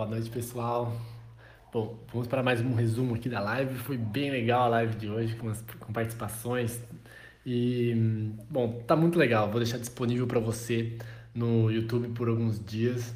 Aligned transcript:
Boa 0.00 0.08
noite, 0.08 0.30
pessoal. 0.30 0.98
Bom, 1.70 1.98
vamos 2.10 2.26
para 2.26 2.42
mais 2.42 2.58
um 2.62 2.74
resumo 2.74 3.14
aqui 3.14 3.28
da 3.28 3.38
live. 3.38 3.74
Foi 3.80 3.98
bem 3.98 4.30
legal 4.30 4.62
a 4.62 4.68
live 4.68 4.96
de 4.96 5.10
hoje, 5.10 5.36
com, 5.36 5.50
as, 5.50 5.60
com 5.78 5.92
participações. 5.92 6.80
E, 7.44 7.94
bom, 8.48 8.82
tá 8.86 8.96
muito 8.96 9.18
legal. 9.18 9.50
Vou 9.50 9.60
deixar 9.60 9.76
disponível 9.76 10.26
para 10.26 10.40
você 10.40 10.96
no 11.34 11.70
YouTube 11.70 12.14
por 12.14 12.30
alguns 12.30 12.58
dias. 12.64 13.14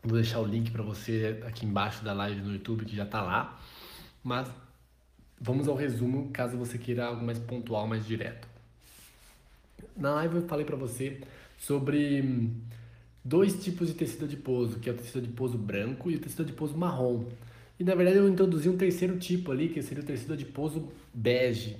Vou 0.00 0.12
deixar 0.12 0.38
o 0.38 0.44
link 0.44 0.70
para 0.70 0.84
você 0.84 1.42
aqui 1.44 1.66
embaixo 1.66 2.04
da 2.04 2.12
live 2.12 2.42
no 2.42 2.52
YouTube, 2.52 2.84
que 2.84 2.94
já 2.94 3.04
tá 3.04 3.20
lá. 3.20 3.60
Mas 4.22 4.48
vamos 5.40 5.66
ao 5.66 5.74
resumo, 5.74 6.30
caso 6.30 6.56
você 6.56 6.78
queira 6.78 7.06
algo 7.06 7.26
mais 7.26 7.40
pontual, 7.40 7.88
mais 7.88 8.06
direto. 8.06 8.46
Na 9.96 10.14
live 10.14 10.36
eu 10.36 10.46
falei 10.46 10.64
para 10.64 10.76
você 10.76 11.20
sobre 11.58 12.22
dois 13.28 13.62
tipos 13.62 13.88
de 13.88 13.94
tecido 13.94 14.24
adiposo, 14.24 14.78
que 14.78 14.88
é 14.88 14.92
o 14.92 14.96
tecido 14.96 15.18
adiposo 15.18 15.58
branco 15.58 16.10
e 16.10 16.16
o 16.16 16.18
tecido 16.18 16.42
adiposo 16.42 16.76
marrom. 16.76 17.24
E 17.78 17.84
na 17.84 17.94
verdade 17.94 18.16
eu 18.16 18.28
introduzi 18.28 18.68
um 18.70 18.76
terceiro 18.76 19.18
tipo 19.18 19.52
ali, 19.52 19.68
que 19.68 19.82
seria 19.82 20.02
o 20.02 20.06
tecido 20.06 20.32
adiposo 20.32 20.88
bege, 21.12 21.76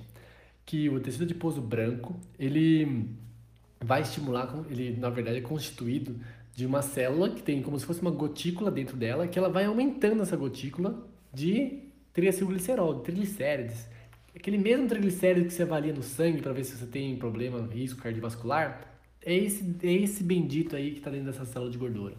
que 0.63 0.87
o 0.89 0.99
tecido 0.99 1.23
adiposo 1.23 1.59
branco, 1.59 2.15
ele 2.37 3.09
vai 3.81 4.01
estimular, 4.01 4.63
ele 4.69 4.95
na 4.95 5.09
verdade 5.09 5.39
é 5.39 5.41
constituído 5.41 6.15
de 6.55 6.65
uma 6.65 6.83
célula 6.83 7.31
que 7.31 7.41
tem 7.41 7.61
como 7.63 7.79
se 7.79 7.85
fosse 7.85 8.01
uma 8.01 8.11
gotícula 8.11 8.69
dentro 8.69 8.95
dela, 8.95 9.27
que 9.27 9.39
ela 9.39 9.49
vai 9.49 9.65
aumentando 9.65 10.21
essa 10.21 10.37
gotícula 10.37 11.03
de 11.33 11.79
triacilglicerol, 12.13 12.95
de 12.95 13.03
triglicérides. 13.03 13.87
Aquele 14.35 14.57
mesmo 14.57 14.87
triglicérido 14.87 15.47
que 15.47 15.53
você 15.53 15.63
avalia 15.63 15.93
no 15.93 16.03
sangue 16.03 16.41
para 16.41 16.53
ver 16.53 16.63
se 16.63 16.77
você 16.77 16.85
tem 16.85 17.15
problema, 17.15 17.67
risco 17.71 18.01
cardiovascular, 18.01 18.88
é 19.25 19.35
esse, 19.35 19.75
é 19.83 19.91
esse 19.91 20.23
bendito 20.23 20.75
aí 20.75 20.91
que 20.91 20.97
está 20.99 21.09
dentro 21.09 21.27
dessa 21.27 21.45
célula 21.45 21.71
de 21.71 21.77
gordura. 21.77 22.15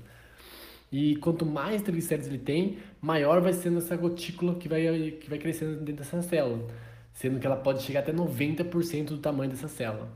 E 0.92 1.16
quanto 1.16 1.46
mais 1.46 1.82
triglicéridos 1.82 2.28
ele 2.28 2.38
tem, 2.38 2.78
maior 3.00 3.40
vai 3.40 3.52
sendo 3.52 3.78
essa 3.78 3.96
gotícula 3.96 4.56
que 4.56 4.68
vai, 4.68 5.12
que 5.12 5.30
vai 5.30 5.38
crescendo 5.38 5.76
dentro 5.76 6.02
dessa 6.02 6.20
célula. 6.20 6.66
Sendo 7.12 7.38
que 7.38 7.46
ela 7.46 7.56
pode 7.56 7.82
chegar 7.82 8.00
até 8.00 8.12
90% 8.12 9.04
do 9.06 9.18
tamanho 9.18 9.50
dessa 9.50 9.68
célula. 9.68 10.08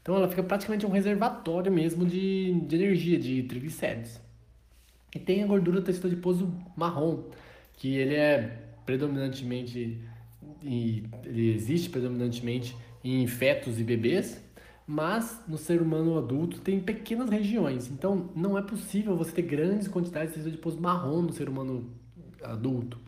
Então 0.00 0.16
ela 0.16 0.28
fica 0.28 0.42
praticamente 0.42 0.84
um 0.86 0.90
reservatório 0.90 1.70
mesmo 1.70 2.04
de, 2.04 2.52
de 2.60 2.76
energia, 2.76 3.18
de 3.18 3.42
triglicéridos. 3.44 4.20
E 5.14 5.18
tem 5.18 5.42
a 5.42 5.46
gordura 5.46 5.80
do 5.80 5.84
tecido 5.84 6.06
adiposo 6.06 6.52
marrom, 6.74 7.24
que 7.74 7.96
ele 7.96 8.14
é 8.14 8.58
predominantemente, 8.86 10.00
ele 10.62 11.54
existe 11.54 11.90
predominantemente 11.90 12.74
em 13.04 13.26
fetos 13.26 13.78
e 13.78 13.84
bebês, 13.84 14.42
mas 14.86 15.40
no 15.46 15.56
ser 15.56 15.80
humano 15.80 16.18
adulto 16.18 16.60
tem 16.60 16.80
pequenas 16.80 17.30
regiões. 17.30 17.90
Então 17.90 18.30
não 18.34 18.58
é 18.58 18.62
possível 18.62 19.16
você 19.16 19.32
ter 19.32 19.42
grandes 19.42 19.88
quantidades 19.88 20.34
de 20.34 20.42
tecido 20.42 20.80
marrom 20.80 21.22
no 21.22 21.32
ser 21.32 21.48
humano 21.48 21.90
adulto. 22.42 22.98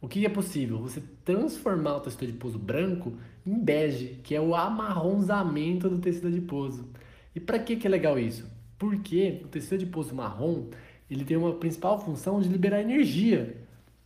O 0.00 0.08
que 0.08 0.26
é 0.26 0.28
possível? 0.28 0.78
Você 0.78 1.02
transformar 1.24 1.96
o 1.96 2.00
tecido 2.00 2.24
adiposo 2.24 2.58
branco 2.58 3.14
em 3.46 3.58
bege, 3.58 4.20
que 4.22 4.34
é 4.34 4.40
o 4.40 4.54
amarronzamento 4.54 5.88
do 5.88 5.98
tecido 5.98 6.28
adiposo. 6.28 6.88
E 7.34 7.40
para 7.40 7.58
que, 7.58 7.76
que 7.76 7.86
é 7.86 7.90
legal 7.90 8.18
isso? 8.18 8.50
Porque 8.78 9.40
o 9.44 9.48
tecido 9.48 9.74
adiposo 9.74 10.14
marrom 10.14 10.66
ele 11.10 11.24
tem 11.24 11.36
uma 11.36 11.54
principal 11.54 12.00
função 12.00 12.40
de 12.40 12.48
liberar 12.48 12.80
energia. 12.80 13.56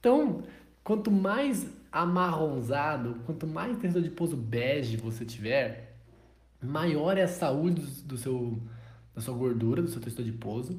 Então, 0.01 0.43
quanto 0.83 1.11
mais 1.11 1.67
amarronzado, 1.91 3.17
quanto 3.25 3.47
mais 3.47 3.79
tecido 3.79 4.01
adiposo 4.01 4.37
bege 4.37 4.97
você 4.97 5.25
tiver, 5.25 5.86
maior 6.67 7.17
é 7.17 7.23
a 7.23 7.29
saúde 7.29 7.81
do 8.03 8.17
seu, 8.17 8.59
da 9.15 9.21
sua 9.21 9.35
gordura, 9.35 9.83
do 9.83 9.89
seu 9.89 10.01
tecido 10.01 10.23
adiposo 10.23 10.79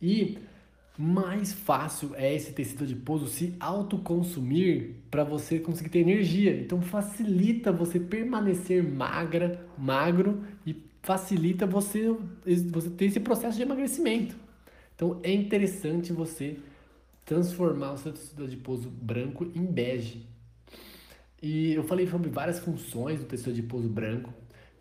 e 0.00 0.38
mais 0.98 1.52
fácil 1.52 2.12
é 2.14 2.34
esse 2.34 2.52
tecido 2.52 2.84
adiposo 2.84 3.26
se 3.26 3.54
autoconsumir 3.58 4.96
para 5.10 5.24
você 5.24 5.58
conseguir 5.58 5.88
ter 5.88 6.00
energia. 6.00 6.54
Então 6.60 6.82
facilita 6.82 7.72
você 7.72 7.98
permanecer 7.98 8.82
magra, 8.82 9.64
magro 9.78 10.44
e 10.66 10.76
facilita 11.02 11.66
você, 11.66 12.14
você 12.70 12.90
ter 12.90 13.06
esse 13.06 13.20
processo 13.20 13.56
de 13.56 13.62
emagrecimento. 13.62 14.36
Então 14.94 15.18
é 15.22 15.32
interessante 15.32 16.12
você 16.12 16.58
transformar 17.24 17.92
o 17.92 17.98
seu 17.98 18.12
tecido 18.12 18.44
adiposo 18.44 18.90
branco 18.90 19.50
em 19.54 19.64
bege. 19.64 20.26
E 21.42 21.72
eu 21.72 21.82
falei 21.82 22.06
sobre 22.06 22.30
várias 22.30 22.60
funções 22.60 23.18
do 23.18 23.26
tecido 23.26 23.50
adiposo 23.50 23.88
branco, 23.88 24.32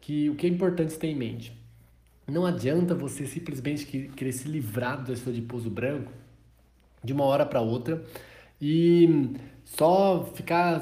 que 0.02 0.30
o 0.30 0.36
que 0.36 0.48
é 0.48 0.50
importante 0.50 0.98
ter 0.98 1.08
em 1.08 1.16
mente. 1.16 1.54
Não 2.28 2.46
adianta 2.46 2.96
você 2.96 3.26
simplesmente 3.26 3.86
querer 3.86 4.32
se 4.32 4.48
livrar 4.48 4.98
do 4.98 5.06
tecido 5.06 5.30
adiposo 5.30 5.70
branco 5.70 6.12
de 7.04 7.14
uma 7.14 7.26
hora 7.26 7.46
para 7.46 7.62
outra 7.62 8.04
e 8.60 9.34
só 9.64 10.26
ficar 10.36 10.82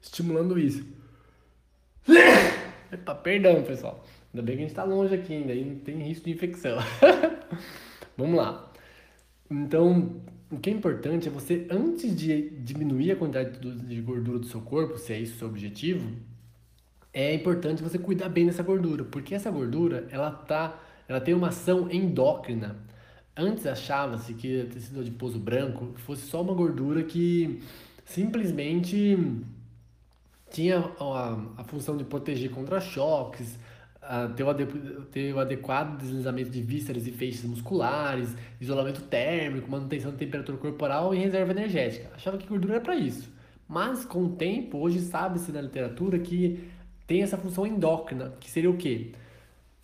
estimulando 0.00 0.58
isso. 0.58 0.86
Epa, 2.92 3.14
perdão, 3.14 3.62
pessoal. 3.62 4.04
Ainda 4.32 4.44
bem 4.44 4.56
que 4.56 4.62
a 4.62 4.66
gente 4.66 4.72
está 4.72 4.84
longe 4.84 5.14
aqui 5.14 5.34
ainda, 5.34 5.52
aí 5.52 5.64
não 5.64 5.76
tem 5.76 5.96
risco 6.02 6.24
de 6.24 6.32
infecção. 6.32 6.78
Vamos 8.16 8.36
lá. 8.36 8.70
Então, 9.50 10.20
o 10.50 10.58
que 10.58 10.70
é 10.70 10.72
importante 10.72 11.28
é 11.28 11.30
você, 11.30 11.66
antes 11.70 12.14
de 12.14 12.50
diminuir 12.50 13.12
a 13.12 13.16
quantidade 13.16 13.58
de 13.58 14.00
gordura 14.00 14.38
do 14.38 14.46
seu 14.46 14.60
corpo, 14.60 14.98
se 14.98 15.12
é 15.12 15.18
isso 15.18 15.34
o 15.34 15.38
seu 15.38 15.48
objetivo, 15.48 16.10
é 17.12 17.34
importante 17.34 17.82
você 17.82 17.98
cuidar 17.98 18.28
bem 18.28 18.46
dessa 18.46 18.62
gordura, 18.62 19.04
porque 19.04 19.34
essa 19.34 19.50
gordura 19.50 20.06
ela 20.10 20.30
tá, 20.30 20.78
ela 21.06 21.20
tem 21.20 21.34
uma 21.34 21.48
ação 21.48 21.90
endócrina. 21.90 22.76
Antes 23.36 23.66
achava-se 23.66 24.34
que 24.34 24.68
tecido 24.72 25.00
adiposo 25.00 25.38
branco 25.38 25.92
fosse 25.96 26.22
só 26.22 26.42
uma 26.42 26.54
gordura 26.54 27.02
que 27.02 27.62
simplesmente 28.04 29.18
tinha 30.50 30.78
a, 30.78 31.38
a 31.58 31.64
função 31.64 31.96
de 31.96 32.04
proteger 32.04 32.50
contra 32.50 32.80
choques, 32.80 33.58
ter, 34.36 34.42
o 34.42 35.04
ter 35.06 35.34
o 35.34 35.38
adequado 35.38 35.98
deslizamento 35.98 36.50
de 36.50 36.60
vísceras 36.60 37.06
e 37.06 37.10
feixes 37.12 37.44
musculares, 37.44 38.34
isolamento 38.60 39.02
térmico, 39.02 39.70
manutenção 39.70 40.10
da 40.10 40.16
temperatura 40.16 40.58
corporal 40.58 41.14
e 41.14 41.18
reserva 41.18 41.52
energética. 41.52 42.10
Achava 42.14 42.36
que 42.36 42.46
gordura 42.46 42.74
era 42.74 42.82
para 42.82 42.96
isso. 42.96 43.32
Mas 43.68 44.04
com 44.04 44.24
o 44.24 44.28
tempo, 44.30 44.78
hoje 44.78 45.00
sabe-se 45.00 45.52
na 45.52 45.62
literatura 45.62 46.18
que 46.18 46.68
tem 47.12 47.22
essa 47.22 47.36
função 47.36 47.66
endócrina, 47.66 48.32
que 48.40 48.50
seria 48.50 48.70
o 48.70 48.76
quê? 48.78 49.10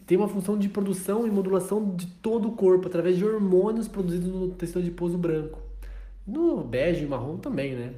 Tem 0.06 0.16
uma 0.16 0.28
função 0.28 0.58
de 0.58 0.66
produção 0.66 1.26
e 1.26 1.30
modulação 1.30 1.94
de 1.94 2.06
todo 2.06 2.48
o 2.48 2.52
corpo 2.52 2.88
através 2.88 3.18
de 3.18 3.24
hormônios 3.26 3.86
produzidos 3.86 4.28
no 4.28 4.48
tecido 4.48 4.78
adiposo 4.78 5.18
branco. 5.18 5.60
No 6.26 6.64
bege 6.64 7.04
e 7.04 7.06
marrom 7.06 7.36
também, 7.36 7.74
né? 7.74 7.92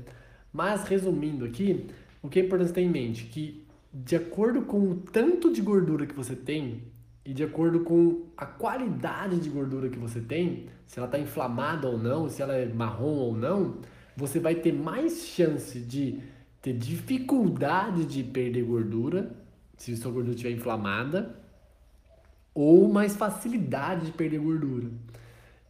Mas 0.53 0.83
resumindo 0.83 1.45
aqui, 1.45 1.87
o 2.21 2.29
que 2.29 2.41
é 2.41 2.43
importante 2.43 2.73
ter 2.73 2.81
em 2.81 2.89
mente 2.89 3.27
que 3.27 3.65
de 3.95 4.17
acordo 4.17 4.63
com 4.63 4.91
o 4.91 4.95
tanto 4.97 5.53
de 5.53 5.63
gordura 5.63 6.07
que 6.07 6.15
você 6.15 6.35
tem 6.35 6.83
e 7.25 7.33
de 7.33 7.45
acordo 7.45 7.85
com 7.85 8.25
a 8.37 8.47
qualidade 8.47 9.39
de 9.39 9.49
gordura 9.49 9.89
que 9.89 9.99
você 9.99 10.21
tem, 10.21 10.67
se 10.89 10.99
ela 10.99 11.07
está 11.07 11.21
inflamada 11.21 11.87
ou 11.87 11.97
não, 11.97 12.29
se 12.29 12.43
ela 12.43 12.55
é 12.55 12.67
marrom 12.67 13.15
ou 13.15 13.37
não, 13.37 13.77
você 14.17 14.41
vai 14.41 14.57
ter 14.57 14.73
mais 14.73 15.25
chance 15.27 15.79
de 15.79 16.19
ter 16.63 16.75
dificuldade 16.75 18.05
de 18.05 18.23
perder 18.23 18.63
gordura, 18.63 19.31
se 19.77 19.97
sua 19.97 20.13
gordura 20.13 20.35
estiver 20.35 20.55
inflamada, 20.55 21.39
ou 22.55 22.89
mais 22.89 23.17
facilidade 23.17 24.07
de 24.07 24.13
perder 24.13 24.41
gordura. 24.41 24.91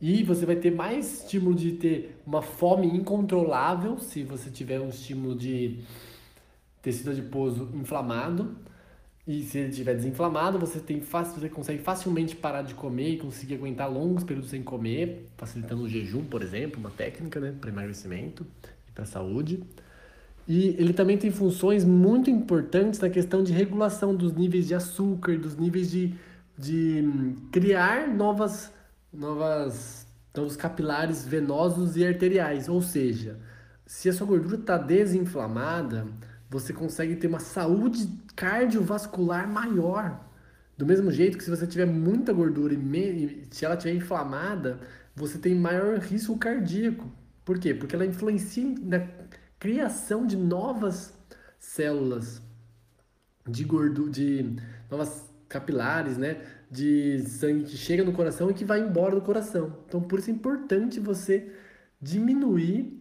E 0.01 0.23
você 0.25 0.47
vai 0.47 0.57
ter 0.57 0.71
mais 0.71 1.23
estímulo 1.23 1.55
de 1.55 1.73
ter 1.73 2.21
uma 2.27 2.41
fome 2.41 2.87
incontrolável, 2.87 3.99
se 3.99 4.23
você 4.23 4.51
tiver 4.51 4.81
um 4.81 4.89
estímulo 4.89 5.35
de 5.35 5.81
tecido 6.81 7.11
adiposo 7.11 7.71
inflamado. 7.75 8.57
E 9.27 9.43
se 9.43 9.59
ele 9.59 9.69
estiver 9.69 9.95
desinflamado, 9.95 10.59
você, 10.59 10.81
tem 10.81 11.01
você 11.01 11.49
consegue 11.51 11.83
facilmente 11.83 12.35
parar 12.35 12.63
de 12.63 12.75
comer 12.75 13.11
e 13.11 13.19
conseguir 13.19 13.55
aguentar 13.55 13.93
longos 13.93 14.25
períodos 14.25 14.51
sem 14.51 14.63
comer, 14.63 15.29
facilitando 15.37 15.83
o 15.83 15.89
jejum, 15.89 16.25
por 16.25 16.43
exemplo, 16.43 16.81
uma 16.81 16.91
técnica 16.91 17.39
né, 17.39 17.55
para 17.61 17.71
emagrecimento 17.71 18.47
e 18.89 18.93
para 18.93 19.05
saúde. 19.05 19.63
E 20.51 20.71
ele 20.81 20.93
também 20.93 21.17
tem 21.17 21.31
funções 21.31 21.85
muito 21.85 22.29
importantes 22.29 22.99
na 22.99 23.09
questão 23.09 23.41
de 23.41 23.53
regulação 23.53 24.17
dos 24.17 24.33
níveis 24.33 24.67
de 24.67 24.75
açúcar, 24.75 25.39
dos 25.39 25.55
níveis 25.57 25.89
de, 25.89 26.13
de 26.59 27.05
hum, 27.05 27.37
criar 27.53 28.09
novas, 28.09 28.73
novas, 29.13 30.09
novos 30.37 30.57
capilares 30.57 31.25
venosos 31.25 31.97
e 31.97 32.05
arteriais. 32.05 32.69
Ou 32.69 32.83
seja, 32.83 33.39
se 33.87 34.09
a 34.09 34.13
sua 34.13 34.27
gordura 34.27 34.57
está 34.57 34.77
desinflamada, 34.77 36.09
você 36.51 36.73
consegue 36.73 37.15
ter 37.15 37.29
uma 37.29 37.39
saúde 37.39 38.09
cardiovascular 38.35 39.49
maior. 39.49 40.19
Do 40.77 40.85
mesmo 40.85 41.13
jeito 41.13 41.39
que 41.39 41.45
se 41.45 41.51
você 41.51 41.65
tiver 41.65 41.87
muita 41.87 42.33
gordura 42.33 42.75
e, 42.75 42.77
me, 42.77 43.47
se 43.53 43.65
ela 43.65 43.77
estiver 43.77 43.95
inflamada, 43.95 44.81
você 45.15 45.39
tem 45.39 45.55
maior 45.55 46.01
risco 46.01 46.37
cardíaco. 46.37 47.09
Por 47.45 47.57
quê? 47.61 47.73
Porque 47.73 47.95
ela 47.95 48.05
influencia 48.05 48.65
na 48.83 48.99
criação 49.61 50.27
de 50.27 50.37
novas 50.37 51.15
células 51.59 52.43
de 53.47 53.63
gordura, 53.63 54.11
de 54.11 54.57
novas 54.91 55.31
capilares, 55.49 56.17
né? 56.17 56.41
De 56.71 57.23
sangue 57.29 57.65
que 57.65 57.77
chega 57.77 58.03
no 58.03 58.13
coração 58.13 58.51
e 58.51 58.55
que 58.55 58.65
vai 58.65 58.81
embora 58.81 59.15
do 59.15 59.21
coração. 59.21 59.77
Então, 59.87 60.01
por 60.01 60.19
isso 60.19 60.31
é 60.31 60.33
importante 60.33 60.99
você 60.99 61.53
diminuir 62.01 62.99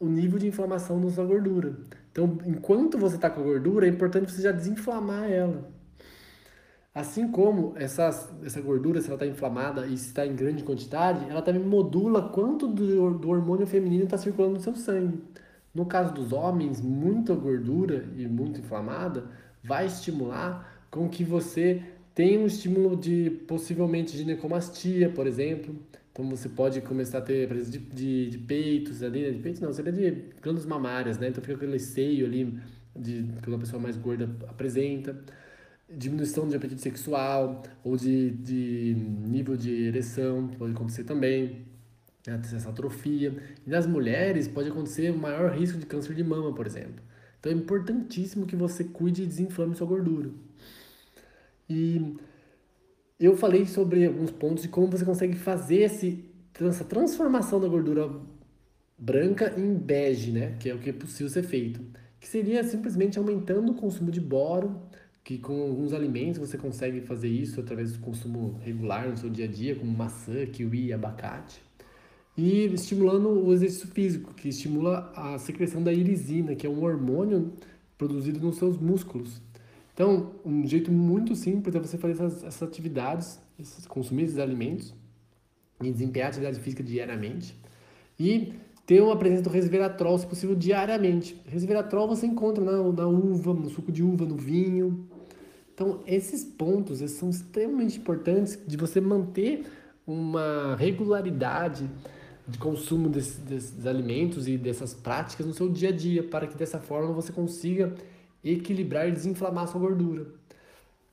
o 0.00 0.08
nível 0.08 0.38
de 0.38 0.48
inflamação 0.48 0.98
na 0.98 1.10
sua 1.10 1.24
gordura. 1.24 1.76
Então, 2.10 2.38
enquanto 2.44 2.98
você 2.98 3.14
está 3.14 3.30
com 3.30 3.40
a 3.40 3.44
gordura, 3.44 3.86
é 3.86 3.88
importante 3.88 4.32
você 4.32 4.42
já 4.42 4.50
desinflamar 4.50 5.30
ela. 5.30 5.70
Assim 6.94 7.30
como 7.30 7.74
essa, 7.76 8.08
essa 8.44 8.60
gordura, 8.60 9.00
se 9.00 9.06
ela 9.06 9.14
está 9.14 9.26
inflamada 9.26 9.86
e 9.86 9.94
está 9.94 10.26
em 10.26 10.34
grande 10.34 10.62
quantidade, 10.62 11.30
ela 11.30 11.40
também 11.40 11.62
modula 11.62 12.28
quanto 12.28 12.66
do, 12.66 13.14
do 13.18 13.28
hormônio 13.30 13.66
feminino 13.66 14.04
está 14.04 14.18
circulando 14.18 14.54
no 14.54 14.60
seu 14.60 14.74
sangue. 14.74 15.22
No 15.74 15.86
caso 15.86 16.12
dos 16.12 16.32
homens, 16.32 16.80
muita 16.80 17.34
gordura 17.34 18.04
e 18.16 18.26
muito 18.26 18.60
inflamada 18.60 19.24
vai 19.62 19.86
estimular 19.86 20.84
com 20.90 21.08
que 21.08 21.24
você 21.24 21.82
tenha 22.14 22.38
um 22.38 22.46
estímulo 22.46 22.96
de 22.96 23.30
possivelmente 23.48 24.16
ginecomastia, 24.16 25.08
por 25.08 25.26
exemplo. 25.26 25.74
Então 26.12 26.28
você 26.28 26.48
pode 26.48 26.80
começar 26.82 27.18
a 27.18 27.22
ter 27.22 27.48
presença 27.48 27.70
de, 27.70 27.78
de, 27.78 28.30
de, 28.30 28.38
peitos 28.38 29.02
ali, 29.02 29.22
né? 29.22 29.30
de 29.30 29.38
peitos 29.38 29.62
não, 29.62 29.72
seria 29.72 29.92
de 29.92 30.10
glândulas 30.42 30.66
mamárias, 30.66 31.18
né? 31.18 31.28
Então 31.28 31.42
fica 31.42 31.56
aquele 31.56 31.78
seio 31.78 32.26
ali 32.26 32.58
de, 32.94 33.24
que 33.42 33.48
uma 33.48 33.58
pessoa 33.58 33.80
mais 33.80 33.96
gorda 33.96 34.28
apresenta 34.46 35.16
diminuição 35.96 36.48
de 36.48 36.56
apetite 36.56 36.80
sexual 36.80 37.62
ou 37.84 37.96
de, 37.96 38.30
de 38.30 38.94
nível 38.94 39.56
de 39.56 39.84
ereção, 39.84 40.48
pode 40.58 40.72
acontecer 40.72 41.04
também, 41.04 41.66
né, 42.26 42.40
essa 42.54 42.68
atrofia. 42.68 43.36
E 43.66 43.70
nas 43.70 43.86
mulheres 43.86 44.48
pode 44.48 44.68
acontecer 44.68 45.12
maior 45.12 45.52
risco 45.52 45.78
de 45.78 45.86
câncer 45.86 46.14
de 46.14 46.24
mama, 46.24 46.54
por 46.54 46.66
exemplo. 46.66 47.02
Então 47.38 47.50
é 47.50 47.54
importantíssimo 47.54 48.46
que 48.46 48.54
você 48.54 48.84
cuide 48.84 49.22
e 49.22 49.26
desinflame 49.26 49.74
sua 49.74 49.86
gordura. 49.86 50.30
E 51.68 52.16
eu 53.18 53.36
falei 53.36 53.66
sobre 53.66 54.06
alguns 54.06 54.30
pontos 54.30 54.62
de 54.62 54.68
como 54.68 54.86
você 54.86 55.04
consegue 55.04 55.36
fazer 55.36 55.82
esse, 55.82 56.24
essa 56.60 56.84
transformação 56.84 57.60
da 57.60 57.68
gordura 57.68 58.10
branca 58.96 59.54
em 59.58 59.74
bege, 59.74 60.30
né? 60.30 60.56
Que 60.60 60.70
é 60.70 60.74
o 60.74 60.78
que 60.78 60.90
é 60.90 60.92
possível 60.92 61.28
ser 61.28 61.42
feito. 61.42 61.80
Que 62.20 62.28
seria 62.28 62.62
simplesmente 62.62 63.18
aumentando 63.18 63.72
o 63.72 63.74
consumo 63.74 64.12
de 64.12 64.20
boro, 64.20 64.80
que 65.24 65.38
com 65.38 65.62
alguns 65.62 65.92
alimentos 65.92 66.38
você 66.38 66.56
consegue 66.56 67.00
fazer 67.00 67.28
isso 67.28 67.60
através 67.60 67.92
do 67.92 67.98
consumo 67.98 68.60
regular 68.62 69.08
no 69.08 69.16
seu 69.16 69.30
dia 69.30 69.46
a 69.46 69.48
dia, 69.48 69.74
como 69.74 69.90
maçã, 69.90 70.46
kiwi 70.46 70.92
abacate. 70.92 71.60
E 72.36 72.64
estimulando 72.66 73.28
o 73.28 73.52
exercício 73.52 73.88
físico, 73.88 74.32
que 74.34 74.48
estimula 74.48 75.12
a 75.14 75.38
secreção 75.38 75.82
da 75.82 75.92
irisina, 75.92 76.54
que 76.54 76.66
é 76.66 76.70
um 76.70 76.82
hormônio 76.82 77.52
produzido 77.98 78.40
nos 78.40 78.56
seus 78.56 78.78
músculos. 78.78 79.40
Então, 79.92 80.32
um 80.44 80.66
jeito 80.66 80.90
muito 80.90 81.36
simples 81.36 81.74
é 81.74 81.78
você 81.78 81.98
fazer 81.98 82.14
essas, 82.14 82.44
essas 82.44 82.62
atividades, 82.62 83.38
consumir 83.88 84.24
esses 84.24 84.38
alimentos 84.38 84.94
e 85.82 85.90
desempenhar 85.90 86.28
atividade 86.28 86.58
física 86.60 86.82
diariamente. 86.82 87.54
E 88.18 88.54
ter 88.86 89.02
uma 89.02 89.16
presença 89.16 89.42
do 89.42 89.50
resveratrol, 89.50 90.18
se 90.18 90.26
possível, 90.26 90.56
diariamente. 90.56 91.40
Resveratrol 91.46 92.08
você 92.08 92.26
encontra 92.26 92.64
na, 92.64 92.82
na 92.82 93.06
uva, 93.06 93.52
no 93.52 93.68
suco 93.68 93.92
de 93.92 94.02
uva, 94.02 94.24
no 94.24 94.36
vinho, 94.36 95.06
então, 95.74 96.00
esses 96.06 96.44
pontos 96.44 97.00
esses 97.00 97.16
são 97.16 97.30
extremamente 97.30 97.98
importantes 97.98 98.58
de 98.66 98.76
você 98.76 99.00
manter 99.00 99.64
uma 100.06 100.76
regularidade 100.76 101.88
de 102.52 102.58
consumo 102.58 103.08
desses, 103.08 103.38
desses, 103.38 103.86
alimentos 103.86 104.46
e 104.46 104.58
dessas 104.58 104.92
práticas 104.92 105.46
no 105.46 105.54
seu 105.54 105.68
dia 105.68 105.88
a 105.88 105.92
dia, 105.92 106.22
para 106.22 106.46
que 106.46 106.56
dessa 106.56 106.78
forma 106.78 107.12
você 107.12 107.32
consiga 107.32 107.94
equilibrar 108.44 109.08
e 109.08 109.12
desinflamar 109.12 109.66
sua 109.68 109.80
gordura. 109.80 110.26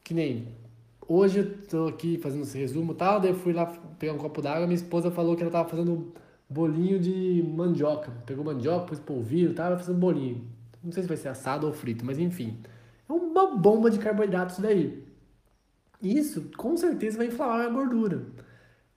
Que 0.03 0.13
nem 0.13 0.49
hoje 1.07 1.39
eu 1.39 1.57
tô 1.67 1.87
aqui 1.87 2.17
fazendo 2.17 2.43
esse 2.43 2.57
resumo 2.57 2.91
e 2.91 2.95
tal, 2.95 3.19
daí 3.21 3.31
eu 3.31 3.35
fui 3.35 3.53
lá 3.53 3.65
pegar 3.97 4.13
um 4.13 4.17
copo 4.17 4.41
d'água, 4.41 4.67
minha 4.67 4.75
esposa 4.75 5.09
falou 5.09 5.35
que 5.35 5.41
ela 5.41 5.51
tava 5.51 5.69
fazendo 5.69 6.13
bolinho 6.49 6.99
de 6.99 7.41
mandioca. 7.55 8.11
Pegou 8.25 8.43
mandioca, 8.43 8.87
pôs 8.87 8.99
polvilho, 8.99 9.53
tava 9.53 9.77
fazendo 9.77 9.97
bolinho. 9.97 10.45
Não 10.83 10.91
sei 10.91 11.03
se 11.03 11.09
vai 11.09 11.17
ser 11.17 11.29
assado 11.29 11.65
ou 11.67 11.73
frito, 11.73 12.05
mas 12.05 12.19
enfim. 12.19 12.57
É 13.07 13.13
uma 13.13 13.55
bomba 13.55 13.89
de 13.89 13.97
carboidratos 13.97 14.59
daí. 14.59 15.03
Isso 16.01 16.51
com 16.57 16.75
certeza 16.75 17.17
vai 17.17 17.27
inflamar 17.27 17.61
a 17.61 17.69
gordura. 17.69 18.25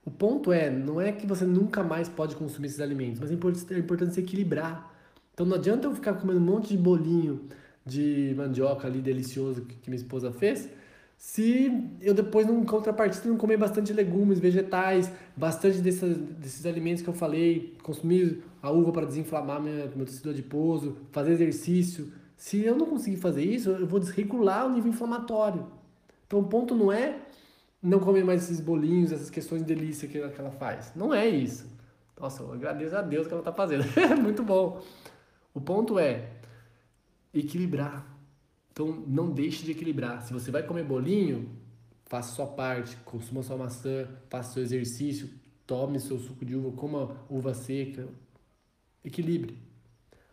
O 0.05 0.11
ponto 0.11 0.51
é, 0.51 0.69
não 0.69 0.99
é 0.99 1.11
que 1.11 1.25
você 1.25 1.45
nunca 1.45 1.81
mais 1.83 2.09
pode 2.09 2.35
consumir 2.35 2.67
esses 2.67 2.81
alimentos, 2.81 3.19
mas 3.19 3.31
é 3.31 3.33
importante, 3.33 3.73
é 3.73 3.79
importante 3.79 4.13
se 4.13 4.19
equilibrar. 4.19 4.93
Então 5.33 5.45
não 5.45 5.55
adianta 5.55 5.87
eu 5.87 5.95
ficar 5.95 6.13
comendo 6.13 6.39
um 6.39 6.43
monte 6.43 6.69
de 6.69 6.77
bolinho 6.77 7.47
de 7.85 8.33
mandioca 8.37 8.87
ali 8.87 9.01
delicioso 9.01 9.61
que, 9.61 9.89
minha 9.89 10.01
esposa 10.01 10.31
fez, 10.31 10.69
se 11.17 11.71
eu 12.01 12.13
depois, 12.13 12.49
em 12.49 12.63
contrapartida, 12.63 13.29
não 13.29 13.37
comer 13.37 13.55
bastante 13.55 13.93
legumes, 13.93 14.39
vegetais, 14.39 15.09
bastante 15.37 15.79
desses, 15.79 16.17
desses 16.17 16.65
alimentos 16.65 17.01
que 17.01 17.09
eu 17.09 17.13
falei, 17.13 17.73
consumir 17.81 18.43
a 18.61 18.69
uva 18.69 18.91
para 18.91 19.05
desinflamar 19.05 19.61
minha, 19.61 19.89
meu 19.95 20.05
tecido 20.05 20.31
adiposo, 20.31 20.97
fazer 21.11 21.31
exercício, 21.31 22.11
se 22.35 22.61
eu 22.65 22.75
não 22.75 22.85
conseguir 22.85 23.17
fazer 23.17 23.43
isso, 23.43 23.69
eu 23.69 23.87
vou 23.87 24.01
desregular 24.01 24.65
o 24.65 24.69
nível 24.73 24.89
inflamatório. 24.91 25.65
Então 26.27 26.39
o 26.39 26.43
ponto 26.43 26.75
não 26.75 26.91
é 26.91 27.19
não 27.83 27.99
comer 27.99 28.23
mais 28.23 28.43
esses 28.43 28.61
bolinhos, 28.61 29.11
essas 29.11 29.29
questões 29.29 29.61
de 29.61 29.75
delícia 29.75 30.07
que 30.07 30.17
ela 30.17 30.51
faz. 30.51 30.93
Não 30.95 31.13
é 31.13 31.27
isso. 31.27 31.69
Nossa, 32.19 32.41
eu 32.41 32.53
agradeço 32.53 32.95
a 32.95 33.01
Deus 33.01 33.27
que 33.27 33.33
ela 33.33 33.41
está 33.41 33.51
fazendo. 33.51 33.83
É 33.99 34.15
muito 34.15 34.41
bom. 34.41 34.81
O 35.53 35.59
ponto 35.59 35.99
é 35.99 36.29
equilibrar. 37.33 38.07
Então 38.71 38.87
não 39.05 39.29
deixe 39.29 39.65
de 39.65 39.71
equilibrar. 39.71 40.21
Se 40.23 40.31
você 40.31 40.49
vai 40.49 40.63
comer 40.63 40.83
bolinho, 40.85 41.49
faça 42.05 42.33
sua 42.33 42.47
parte, 42.47 42.95
consuma 43.03 43.43
sua 43.43 43.57
maçã, 43.57 44.07
faça 44.29 44.53
seu 44.53 44.63
exercício, 44.63 45.29
tome 45.67 45.99
seu 45.99 46.17
suco 46.17 46.45
de 46.45 46.55
uva, 46.55 46.71
coma 46.71 47.17
uva 47.29 47.53
seca. 47.53 48.07
Equilibre. 49.03 49.57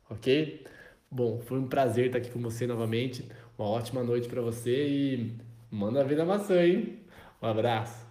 Ok? 0.08 0.64
Bom, 1.10 1.40
foi 1.40 1.58
um 1.58 1.66
prazer 1.66 2.06
estar 2.06 2.18
aqui 2.18 2.30
com 2.30 2.40
você 2.40 2.66
novamente. 2.66 3.28
Uma 3.58 3.66
ótima 3.68 4.04
noite 4.04 4.28
para 4.28 4.40
você 4.40 4.88
e 4.88 5.36
manda 5.70 6.04
ver 6.04 6.16
na 6.16 6.24
maçã, 6.24 6.64
hein? 6.64 7.00
Um 7.42 7.48
abraço. 7.48 8.09